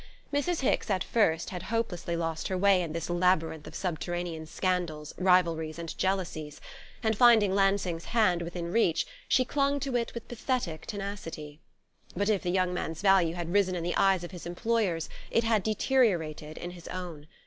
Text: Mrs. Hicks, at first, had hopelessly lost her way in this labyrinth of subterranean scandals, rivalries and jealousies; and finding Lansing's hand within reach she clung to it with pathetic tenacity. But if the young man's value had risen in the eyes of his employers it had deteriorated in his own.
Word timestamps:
Mrs. 0.33 0.61
Hicks, 0.61 0.89
at 0.89 1.03
first, 1.03 1.51
had 1.51 1.61
hopelessly 1.61 2.15
lost 2.15 2.47
her 2.47 2.57
way 2.57 2.81
in 2.81 2.91
this 2.91 3.07
labyrinth 3.07 3.67
of 3.67 3.75
subterranean 3.75 4.47
scandals, 4.47 5.13
rivalries 5.15 5.77
and 5.77 5.95
jealousies; 5.95 6.59
and 7.03 7.15
finding 7.15 7.53
Lansing's 7.53 8.05
hand 8.05 8.41
within 8.41 8.71
reach 8.71 9.05
she 9.27 9.45
clung 9.45 9.79
to 9.81 9.95
it 9.95 10.15
with 10.15 10.27
pathetic 10.27 10.87
tenacity. 10.87 11.59
But 12.17 12.29
if 12.29 12.41
the 12.41 12.49
young 12.49 12.73
man's 12.73 13.03
value 13.03 13.35
had 13.35 13.53
risen 13.53 13.75
in 13.75 13.83
the 13.83 13.95
eyes 13.95 14.23
of 14.23 14.31
his 14.31 14.47
employers 14.47 15.07
it 15.29 15.43
had 15.43 15.61
deteriorated 15.61 16.57
in 16.57 16.71
his 16.71 16.87
own. 16.87 17.27